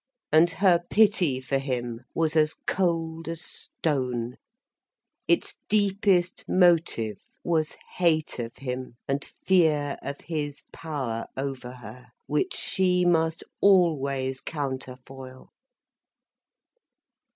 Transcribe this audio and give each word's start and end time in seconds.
And 0.31 0.49
her 0.49 0.81
pity 0.89 1.39
for 1.39 1.59
him 1.59 2.05
was 2.15 2.35
as 2.35 2.55
cold 2.65 3.27
as 3.29 3.43
stone, 3.45 4.37
its 5.27 5.57
deepest 5.69 6.43
motive 6.49 7.19
was 7.43 7.77
hate 7.97 8.39
of 8.39 8.57
him, 8.57 8.95
and 9.07 9.23
fear 9.23 9.99
of 10.01 10.21
his 10.21 10.63
power 10.73 11.27
over 11.37 11.73
her, 11.73 12.07
which 12.25 12.55
she 12.55 13.05
must 13.05 13.43
always 13.61 14.41
counterfoil. 14.41 15.51